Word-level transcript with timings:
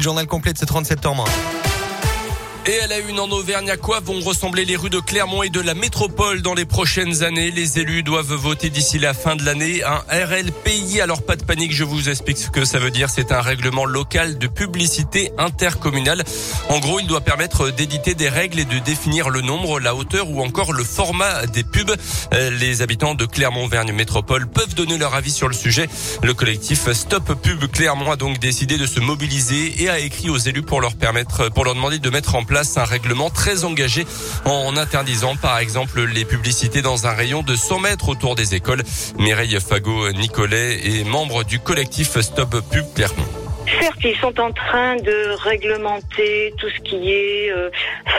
Journal 0.00 0.28
complet 0.28 0.52
de 0.52 0.58
ce 0.58 0.64
30 0.64 0.86
septembre. 0.86 1.24
Et 2.68 2.80
à 2.80 2.86
la 2.86 2.98
une 2.98 3.18
en 3.18 3.30
Auvergne, 3.30 3.70
à 3.70 3.78
quoi 3.78 4.00
vont 4.00 4.20
ressembler 4.20 4.66
les 4.66 4.76
rues 4.76 4.90
de 4.90 5.00
Clermont 5.00 5.42
et 5.42 5.48
de 5.48 5.58
la 5.58 5.72
métropole 5.72 6.42
dans 6.42 6.52
les 6.52 6.66
prochaines 6.66 7.22
années? 7.22 7.50
Les 7.50 7.78
élus 7.78 8.02
doivent 8.02 8.34
voter 8.34 8.68
d'ici 8.68 8.98
la 8.98 9.14
fin 9.14 9.36
de 9.36 9.42
l'année 9.42 9.82
un 9.84 10.02
RLPI. 10.10 11.00
Alors 11.00 11.22
pas 11.22 11.36
de 11.36 11.44
panique, 11.44 11.72
je 11.72 11.84
vous 11.84 12.10
explique 12.10 12.36
ce 12.36 12.50
que 12.50 12.66
ça 12.66 12.78
veut 12.78 12.90
dire. 12.90 13.08
C'est 13.08 13.32
un 13.32 13.40
règlement 13.40 13.86
local 13.86 14.36
de 14.36 14.46
publicité 14.48 15.30
intercommunale. 15.38 16.24
En 16.68 16.78
gros, 16.78 17.00
il 17.00 17.06
doit 17.06 17.22
permettre 17.22 17.70
d'éditer 17.70 18.14
des 18.14 18.28
règles 18.28 18.60
et 18.60 18.66
de 18.66 18.78
définir 18.80 19.30
le 19.30 19.40
nombre, 19.40 19.80
la 19.80 19.94
hauteur 19.94 20.28
ou 20.28 20.42
encore 20.42 20.74
le 20.74 20.84
format 20.84 21.46
des 21.46 21.64
pubs. 21.64 21.96
Euh, 22.34 22.50
les 22.50 22.82
habitants 22.82 23.14
de 23.14 23.24
Clermont-Auvergne 23.24 23.92
Métropole 23.92 24.46
peuvent 24.46 24.74
donner 24.74 24.98
leur 24.98 25.14
avis 25.14 25.32
sur 25.32 25.48
le 25.48 25.54
sujet. 25.54 25.88
Le 26.22 26.34
collectif 26.34 26.92
Stop 26.92 27.32
Pub 27.40 27.66
Clermont 27.72 28.10
a 28.10 28.16
donc 28.16 28.38
décidé 28.40 28.76
de 28.76 28.86
se 28.86 29.00
mobiliser 29.00 29.82
et 29.82 29.88
a 29.88 29.98
écrit 30.00 30.28
aux 30.28 30.36
élus 30.36 30.60
pour 30.60 30.82
leur 30.82 30.96
permettre, 30.96 31.48
pour 31.48 31.64
leur 31.64 31.74
demander 31.74 31.98
de 31.98 32.10
mettre 32.10 32.34
en 32.34 32.44
place 32.44 32.57
un 32.76 32.84
règlement 32.84 33.30
très 33.30 33.64
engagé 33.64 34.06
en 34.44 34.76
interdisant 34.76 35.36
par 35.36 35.58
exemple 35.58 36.04
les 36.04 36.24
publicités 36.24 36.82
dans 36.82 37.06
un 37.06 37.12
rayon 37.12 37.42
de 37.42 37.54
100 37.54 37.80
mètres 37.80 38.08
autour 38.08 38.34
des 38.34 38.54
écoles. 38.54 38.82
Mireille 39.18 39.58
Fagot-Nicolet 39.60 40.80
est 40.84 41.04
membre 41.04 41.44
du 41.44 41.60
collectif 41.60 42.20
Stop 42.20 42.60
Pub 42.70 42.84
Clermont. 42.94 43.37
Certes, 43.80 43.98
ils 44.04 44.16
sont 44.16 44.40
en 44.40 44.52
train 44.52 44.96
de 44.96 45.34
réglementer 45.42 46.54
tout 46.58 46.68
ce 46.70 46.80
qui 46.80 47.12
est 47.12 47.50
euh, 47.50 47.70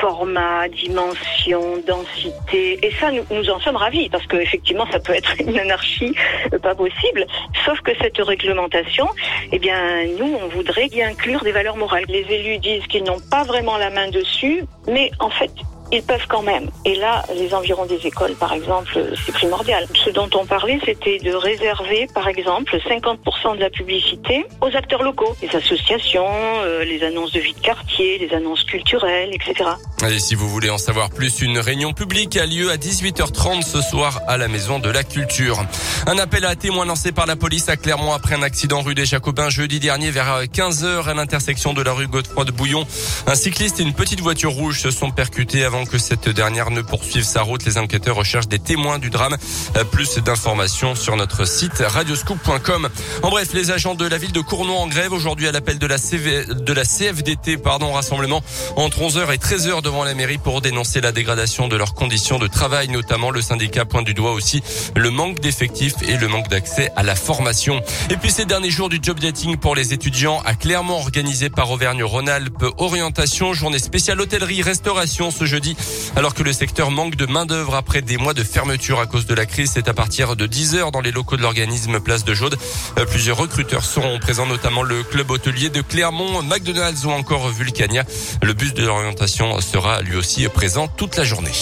format, 0.00 0.68
dimension, 0.68 1.78
densité. 1.86 2.78
Et 2.82 2.92
ça, 2.92 3.10
nous, 3.10 3.50
en 3.50 3.60
sommes 3.60 3.76
ravis 3.76 4.08
parce 4.08 4.26
qu'effectivement, 4.26 4.86
ça 4.90 5.00
peut 5.00 5.14
être 5.14 5.34
une 5.40 5.58
anarchie 5.58 6.14
euh, 6.52 6.58
pas 6.58 6.74
possible. 6.74 7.26
Sauf 7.64 7.80
que 7.80 7.92
cette 8.00 8.18
réglementation, 8.18 9.08
eh 9.52 9.58
bien, 9.58 10.04
nous, 10.18 10.38
on 10.42 10.48
voudrait 10.48 10.88
y 10.88 11.02
inclure 11.02 11.42
des 11.42 11.52
valeurs 11.52 11.76
morales. 11.76 12.04
Les 12.08 12.26
élus 12.28 12.58
disent 12.58 12.86
qu'ils 12.86 13.04
n'ont 13.04 13.20
pas 13.30 13.44
vraiment 13.44 13.78
la 13.78 13.90
main 13.90 14.10
dessus, 14.10 14.64
mais 14.86 15.10
en 15.18 15.30
fait, 15.30 15.50
ils 15.92 16.02
peuvent 16.02 16.26
quand 16.28 16.42
même. 16.42 16.70
Et 16.84 16.94
là, 16.94 17.24
les 17.34 17.54
environs 17.54 17.86
des 17.86 18.06
écoles, 18.06 18.34
par 18.34 18.52
exemple, 18.52 18.98
c'est 19.24 19.32
primordial. 19.32 19.86
Ce 20.04 20.10
dont 20.10 20.28
on 20.34 20.44
parlait, 20.44 20.78
c'était 20.84 21.18
de 21.18 21.34
réserver, 21.34 22.06
par 22.14 22.28
exemple, 22.28 22.76
50% 22.88 23.56
de 23.56 23.60
la 23.60 23.70
publicité 23.70 24.44
aux 24.60 24.74
acteurs 24.76 25.02
locaux, 25.02 25.34
les 25.42 25.54
associations, 25.54 26.26
euh, 26.28 26.84
les 26.84 27.02
annonces 27.02 27.32
de 27.32 27.40
vie 27.40 27.54
de 27.54 27.60
quartier, 27.60 28.18
les 28.18 28.34
annonces 28.34 28.64
culturelles, 28.64 29.30
etc. 29.32 29.70
Et 30.08 30.18
si 30.18 30.34
vous 30.34 30.48
voulez 30.48 30.70
en 30.70 30.78
savoir 30.78 31.10
plus, 31.10 31.40
une 31.40 31.58
réunion 31.58 31.92
publique 31.92 32.36
a 32.36 32.46
lieu 32.46 32.70
à 32.70 32.76
18h30 32.76 33.62
ce 33.62 33.80
soir 33.80 34.20
à 34.28 34.36
la 34.36 34.48
Maison 34.48 34.78
de 34.78 34.90
la 34.90 35.04
Culture. 35.04 35.64
Un 36.06 36.18
appel 36.18 36.44
à 36.44 36.54
témoins 36.56 36.86
lancé 36.86 37.12
par 37.12 37.26
la 37.26 37.36
police 37.36 37.68
à 37.68 37.76
Clermont 37.76 38.12
après 38.12 38.34
un 38.34 38.42
accident 38.42 38.80
rue 38.80 38.94
des 38.94 39.06
Jacobins 39.06 39.50
jeudi 39.50 39.80
dernier 39.80 40.10
vers 40.10 40.44
15h 40.44 41.08
à 41.08 41.14
l'intersection 41.14 41.72
de 41.72 41.82
la 41.82 41.92
rue 41.92 42.08
Godefroy 42.08 42.44
de 42.44 42.52
Bouillon. 42.52 42.86
Un 43.26 43.34
cycliste 43.34 43.80
et 43.80 43.82
une 43.82 43.94
petite 43.94 44.20
voiture 44.20 44.52
rouge 44.52 44.80
se 44.80 44.90
sont 44.90 45.10
percutés 45.10 45.64
avant 45.64 45.77
que 45.84 45.98
cette 45.98 46.28
dernière 46.28 46.70
ne 46.70 46.80
poursuive 46.80 47.24
sa 47.24 47.42
route. 47.42 47.64
Les 47.64 47.78
enquêteurs 47.78 48.16
recherchent 48.16 48.48
des 48.48 48.58
témoins 48.58 48.98
du 48.98 49.10
drame. 49.10 49.36
Euh, 49.76 49.84
plus 49.84 50.18
d'informations 50.18 50.94
sur 50.94 51.16
notre 51.16 51.44
site 51.44 51.82
radioscoop.com. 51.86 52.88
En 53.22 53.30
bref, 53.30 53.52
les 53.52 53.70
agents 53.70 53.94
de 53.94 54.06
la 54.06 54.18
ville 54.18 54.32
de 54.32 54.40
Cournon 54.40 54.78
en 54.78 54.86
grève 54.86 55.12
aujourd'hui 55.12 55.48
à 55.48 55.52
l'appel 55.52 55.78
de 55.78 55.86
la 55.86 55.98
CV, 55.98 56.44
de 56.46 56.72
la 56.72 56.84
CFDT, 56.84 57.56
pardon, 57.56 57.92
rassemblement 57.92 58.42
entre 58.76 59.00
11h 59.00 59.32
et 59.32 59.38
13h 59.38 59.82
devant 59.82 60.04
la 60.04 60.14
mairie 60.14 60.38
pour 60.38 60.60
dénoncer 60.60 61.00
la 61.00 61.12
dégradation 61.12 61.68
de 61.68 61.76
leurs 61.76 61.94
conditions 61.94 62.38
de 62.38 62.46
travail, 62.46 62.88
notamment 62.88 63.30
le 63.30 63.42
syndicat 63.42 63.84
pointe 63.84 64.06
du 64.06 64.14
doigt 64.14 64.32
aussi 64.32 64.62
le 64.96 65.10
manque 65.10 65.40
d'effectifs 65.40 65.94
et 66.06 66.16
le 66.16 66.28
manque 66.28 66.48
d'accès 66.48 66.90
à 66.96 67.02
la 67.02 67.14
formation. 67.14 67.80
Et 68.10 68.16
puis 68.16 68.30
ces 68.30 68.44
derniers 68.44 68.70
jours 68.70 68.88
du 68.88 68.98
job 69.02 69.18
dating 69.20 69.56
pour 69.56 69.74
les 69.74 69.92
étudiants 69.92 70.40
a 70.44 70.54
clairement 70.54 70.98
organisé 70.98 71.50
par 71.50 71.70
Auvergne-Rhône-Alpes 71.70 72.64
Orientation, 72.78 73.52
journée 73.52 73.78
spéciale 73.78 74.20
hôtellerie, 74.20 74.62
restauration 74.62 75.30
ce 75.30 75.44
jeudi 75.44 75.67
alors 76.16 76.34
que 76.34 76.42
le 76.42 76.52
secteur 76.52 76.90
manque 76.90 77.16
de 77.16 77.26
main-d'œuvre 77.26 77.74
après 77.74 78.02
des 78.02 78.16
mois 78.16 78.34
de 78.34 78.42
fermeture 78.42 79.00
à 79.00 79.06
cause 79.06 79.26
de 79.26 79.34
la 79.34 79.46
crise. 79.46 79.72
C'est 79.74 79.88
à 79.88 79.94
partir 79.94 80.36
de 80.36 80.46
10 80.46 80.74
heures 80.76 80.92
dans 80.92 81.00
les 81.00 81.10
locaux 81.10 81.36
de 81.36 81.42
l'organisme 81.42 82.00
Place 82.00 82.24
de 82.24 82.34
Jaude. 82.34 82.56
Euh, 82.98 83.04
plusieurs 83.06 83.36
recruteurs 83.36 83.84
seront 83.84 84.18
présents, 84.18 84.46
notamment 84.46 84.82
le 84.82 85.02
club 85.02 85.30
hôtelier 85.30 85.70
de 85.70 85.80
Clermont, 85.80 86.42
McDonald's 86.42 87.04
ou 87.04 87.10
encore 87.10 87.48
Vulcania. 87.48 88.04
Le 88.42 88.52
bus 88.52 88.74
de 88.74 88.84
l'orientation 88.84 89.60
sera 89.60 90.02
lui 90.02 90.16
aussi 90.16 90.46
présent 90.48 90.88
toute 90.88 91.16
la 91.16 91.24
journée. 91.24 91.52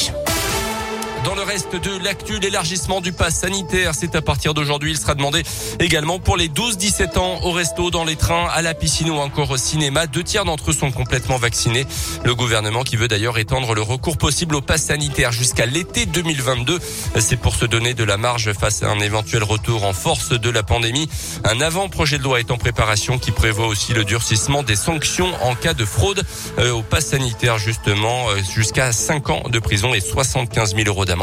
Dans 1.26 1.34
le 1.34 1.42
reste 1.42 1.74
de 1.74 2.04
l'actu, 2.04 2.38
l'élargissement 2.38 3.00
du 3.00 3.10
pass 3.10 3.40
sanitaire, 3.40 3.96
c'est 3.96 4.14
à 4.14 4.22
partir 4.22 4.54
d'aujourd'hui. 4.54 4.92
Il 4.92 4.96
sera 4.96 5.16
demandé 5.16 5.42
également 5.80 6.20
pour 6.20 6.36
les 6.36 6.48
12-17 6.48 7.18
ans 7.18 7.40
au 7.42 7.50
resto, 7.50 7.90
dans 7.90 8.04
les 8.04 8.14
trains, 8.14 8.46
à 8.54 8.62
la 8.62 8.74
piscine 8.74 9.10
ou 9.10 9.16
encore 9.16 9.50
au 9.50 9.56
cinéma. 9.56 10.06
Deux 10.06 10.22
tiers 10.22 10.44
d'entre 10.44 10.70
eux 10.70 10.72
sont 10.72 10.92
complètement 10.92 11.36
vaccinés. 11.36 11.84
Le 12.24 12.36
gouvernement 12.36 12.84
qui 12.84 12.94
veut 12.94 13.08
d'ailleurs 13.08 13.38
étendre 13.38 13.74
le 13.74 13.82
recours 13.82 14.18
possible 14.18 14.54
au 14.54 14.60
pass 14.60 14.84
sanitaire 14.84 15.32
jusqu'à 15.32 15.66
l'été 15.66 16.06
2022. 16.06 16.78
C'est 17.18 17.40
pour 17.40 17.56
se 17.56 17.64
donner 17.64 17.92
de 17.92 18.04
la 18.04 18.18
marge 18.18 18.52
face 18.52 18.84
à 18.84 18.90
un 18.90 19.00
éventuel 19.00 19.42
retour 19.42 19.82
en 19.82 19.92
force 19.92 20.28
de 20.28 20.50
la 20.50 20.62
pandémie. 20.62 21.08
Un 21.42 21.60
avant-projet 21.60 22.18
de 22.18 22.22
loi 22.22 22.38
est 22.38 22.52
en 22.52 22.56
préparation 22.56 23.18
qui 23.18 23.32
prévoit 23.32 23.66
aussi 23.66 23.94
le 23.94 24.04
durcissement 24.04 24.62
des 24.62 24.76
sanctions 24.76 25.32
en 25.42 25.56
cas 25.56 25.74
de 25.74 25.84
fraude 25.84 26.22
euh, 26.60 26.70
au 26.70 26.82
pass 26.82 27.06
sanitaire 27.06 27.58
justement 27.58 28.30
euh, 28.30 28.36
jusqu'à 28.54 28.92
5 28.92 29.30
ans 29.30 29.42
de 29.50 29.58
prison 29.58 29.92
et 29.92 30.00
75 30.00 30.76
000 30.76 30.86
euros 30.86 31.04
d'amende. 31.04 31.15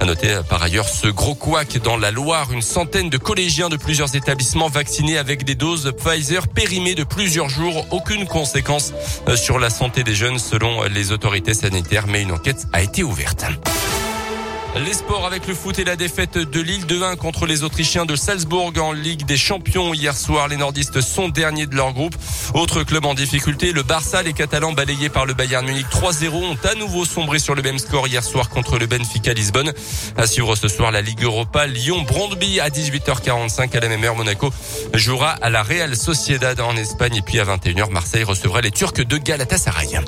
À 0.00 0.04
noter 0.04 0.30
euh, 0.30 0.42
par 0.42 0.62
ailleurs 0.62 0.88
ce 0.88 1.08
gros 1.08 1.34
couac 1.34 1.78
dans 1.82 1.96
la 1.96 2.10
Loire, 2.10 2.52
une 2.52 2.62
centaine 2.62 3.10
de 3.10 3.18
collégiens 3.18 3.68
de 3.68 3.76
plusieurs 3.76 4.14
établissements 4.14 4.68
vaccinés 4.68 5.18
avec 5.18 5.44
des 5.44 5.54
doses 5.54 5.92
Pfizer 5.92 6.48
périmées 6.48 6.94
de 6.94 7.04
plusieurs 7.04 7.48
jours. 7.48 7.86
Aucune 7.90 8.26
conséquence 8.26 8.92
euh, 9.28 9.36
sur 9.36 9.58
la 9.58 9.70
santé 9.70 10.02
des 10.02 10.14
jeunes 10.14 10.38
selon 10.38 10.84
les 10.84 11.12
autorités 11.12 11.54
sanitaires, 11.54 12.06
mais 12.06 12.22
une 12.22 12.32
enquête 12.32 12.66
a 12.72 12.82
été 12.82 13.02
ouverte. 13.02 13.44
Les 14.76 14.92
sports 14.92 15.26
avec 15.26 15.46
le 15.46 15.54
foot 15.54 15.78
et 15.78 15.84
la 15.84 15.96
défaite 15.96 16.38
de 16.38 16.60
Lille 16.60 16.86
de 16.86 17.02
1 17.02 17.16
contre 17.16 17.46
les 17.46 17.64
Autrichiens 17.64 18.06
de 18.06 18.14
Salzbourg 18.14 18.72
en 18.80 18.92
Ligue 18.92 19.24
des 19.24 19.36
Champions 19.36 19.92
hier 19.92 20.16
soir. 20.16 20.46
Les 20.46 20.56
nordistes 20.56 21.00
sont 21.00 21.28
derniers 21.28 21.66
de 21.66 21.74
leur 21.74 21.92
groupe. 21.92 22.14
Autre 22.54 22.84
club 22.84 23.04
en 23.06 23.14
difficulté, 23.14 23.72
le 23.72 23.82
Barça, 23.82 24.22
les 24.22 24.34
Catalans 24.34 24.72
balayés 24.72 25.08
par 25.08 25.26
le 25.26 25.34
Bayern 25.34 25.66
Munich 25.66 25.86
3-0 25.90 26.32
ont 26.32 26.56
à 26.64 26.74
nouveau 26.74 27.04
sombré 27.04 27.38
sur 27.38 27.54
le 27.54 27.62
même 27.62 27.78
score 27.78 28.06
hier 28.06 28.22
soir 28.22 28.50
contre 28.50 28.78
le 28.78 28.86
Benfica 28.86 29.32
Lisbonne. 29.32 29.72
À 30.16 30.26
suivre 30.26 30.54
ce 30.54 30.68
soir 30.68 30.92
la 30.92 31.00
Ligue 31.00 31.22
Europa, 31.24 31.66
Lyon 31.66 32.02
Brondby 32.02 32.60
à 32.60 32.68
18h45 32.68 33.76
à 33.76 33.80
la 33.80 33.88
même 33.88 34.04
heure. 34.04 34.16
Monaco 34.16 34.52
jouera 34.94 35.30
à 35.30 35.50
la 35.50 35.62
Real 35.62 35.96
Sociedad 35.96 36.60
en 36.60 36.76
Espagne 36.76 37.16
et 37.16 37.22
puis 37.22 37.40
à 37.40 37.44
21h 37.44 37.90
Marseille 37.90 38.24
recevra 38.24 38.60
les 38.60 38.70
Turcs 38.70 38.92
de 38.94 39.16
Galatasaray. 39.16 39.98